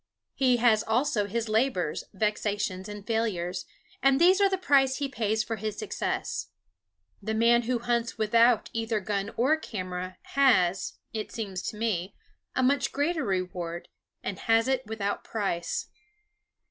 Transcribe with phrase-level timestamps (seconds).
[0.33, 3.67] He has also his labors, vexations, and failures;
[4.01, 6.47] and these are the price he pays for his success.
[7.21, 12.15] The man who hunts without either gun or camera has, it seems to me,
[12.55, 13.89] a much greater reward,
[14.23, 15.89] and has it without price.